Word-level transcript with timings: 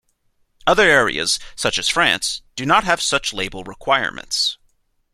Other 0.65 0.89
areas, 0.89 1.37
such 1.55 1.77
as 1.77 1.87
France, 1.87 2.41
do 2.55 2.65
not 2.65 2.85
have 2.85 3.03
such 3.03 3.33
label 3.33 3.63
requirements. 3.63 4.57